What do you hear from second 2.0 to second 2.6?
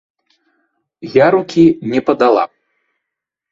падала.